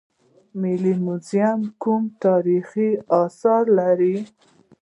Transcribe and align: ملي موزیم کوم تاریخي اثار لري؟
ملي 0.61 0.93
موزیم 1.05 1.59
کوم 1.81 2.03
تاریخي 2.23 2.89
اثار 3.23 3.63
لري؟ 3.77 4.15